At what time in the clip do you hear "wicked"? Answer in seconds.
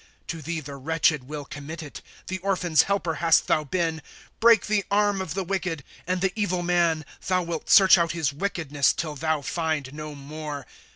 5.43-5.83